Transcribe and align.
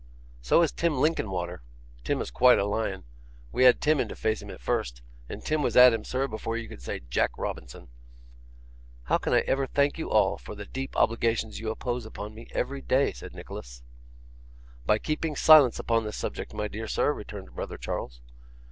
So 0.41 0.63
is 0.63 0.71
Tim 0.71 0.97
Linkinwater; 0.99 1.61
Tim 2.03 2.21
is 2.21 2.31
quite 2.31 2.57
a 2.57 2.65
lion. 2.65 3.03
We 3.51 3.65
had 3.65 3.79
Tim 3.79 3.99
in 3.99 4.07
to 4.07 4.15
face 4.15 4.41
him 4.41 4.49
at 4.49 4.59
first, 4.59 5.03
and 5.29 5.45
Tim 5.45 5.61
was 5.61 5.77
at 5.77 5.93
him, 5.93 6.03
sir, 6.03 6.27
before 6.27 6.57
you 6.57 6.67
could 6.67 6.81
say 6.81 7.01
"Jack 7.07 7.37
Robinson."' 7.37 7.87
'How 9.03 9.19
can 9.19 9.31
I 9.31 9.41
ever 9.41 9.67
thank 9.67 9.99
you 9.99 10.05
for 10.07 10.11
all 10.13 10.39
the 10.55 10.65
deep 10.65 10.97
obligations 10.97 11.59
you 11.59 11.69
impose 11.69 12.07
upon 12.07 12.33
me 12.33 12.47
every 12.51 12.81
day?' 12.81 13.11
said 13.11 13.35
Nicholas. 13.35 13.83
'By 14.87 14.97
keeping 14.97 15.35
silence 15.35 15.77
upon 15.77 16.03
the 16.03 16.11
subject, 16.13 16.51
my 16.55 16.67
dear 16.67 16.87
sir,' 16.87 17.13
returned 17.13 17.53
brother 17.53 17.77
Charles. 17.77 18.21